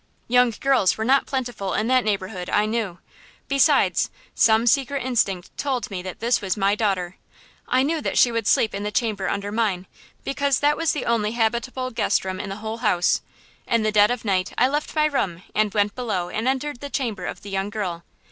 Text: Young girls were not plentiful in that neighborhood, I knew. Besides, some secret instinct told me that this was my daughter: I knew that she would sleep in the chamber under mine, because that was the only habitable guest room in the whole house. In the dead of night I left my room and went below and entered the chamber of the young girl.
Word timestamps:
Young 0.27 0.51
girls 0.59 0.97
were 0.97 1.05
not 1.05 1.27
plentiful 1.27 1.75
in 1.75 1.85
that 1.89 2.03
neighborhood, 2.03 2.49
I 2.49 2.65
knew. 2.65 2.97
Besides, 3.47 4.09
some 4.33 4.65
secret 4.65 5.03
instinct 5.05 5.55
told 5.57 5.91
me 5.91 6.01
that 6.01 6.19
this 6.19 6.41
was 6.41 6.57
my 6.57 6.73
daughter: 6.73 7.17
I 7.67 7.83
knew 7.83 8.01
that 8.01 8.17
she 8.17 8.31
would 8.31 8.47
sleep 8.47 8.73
in 8.73 8.81
the 8.81 8.89
chamber 8.91 9.29
under 9.29 9.51
mine, 9.51 9.85
because 10.23 10.59
that 10.59 10.75
was 10.75 10.91
the 10.93 11.05
only 11.05 11.33
habitable 11.33 11.91
guest 11.91 12.25
room 12.25 12.39
in 12.39 12.49
the 12.49 12.55
whole 12.65 12.77
house. 12.77 13.21
In 13.67 13.83
the 13.83 13.91
dead 13.91 14.09
of 14.09 14.25
night 14.25 14.51
I 14.57 14.67
left 14.69 14.95
my 14.95 15.05
room 15.05 15.43
and 15.53 15.71
went 15.71 15.93
below 15.93 16.29
and 16.29 16.47
entered 16.47 16.79
the 16.79 16.89
chamber 16.89 17.27
of 17.27 17.43
the 17.43 17.51
young 17.51 17.69
girl. 17.69 18.03